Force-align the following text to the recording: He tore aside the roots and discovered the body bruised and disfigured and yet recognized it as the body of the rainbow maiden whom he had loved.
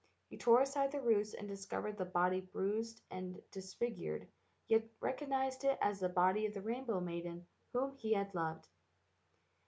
He 0.29 0.35
tore 0.39 0.61
aside 0.61 0.91
the 0.91 0.99
roots 0.99 1.35
and 1.35 1.47
discovered 1.47 1.95
the 1.99 2.05
body 2.05 2.41
bruised 2.41 3.03
and 3.11 3.39
disfigured 3.51 4.21
and 4.23 4.31
yet 4.67 4.89
recognized 4.99 5.63
it 5.63 5.77
as 5.79 5.99
the 5.99 6.09
body 6.09 6.47
of 6.47 6.55
the 6.55 6.61
rainbow 6.63 6.99
maiden 6.99 7.45
whom 7.71 7.91
he 7.93 8.13
had 8.13 8.33
loved. 8.33 8.67